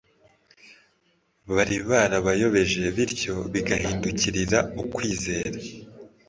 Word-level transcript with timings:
bari 1.53 1.77
barabayobeje 1.89 2.81
bityo 2.95 3.33
bagahindukirira 3.53 4.59
ukwizera 4.81 5.59